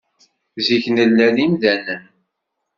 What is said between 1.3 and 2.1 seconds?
d imdanen.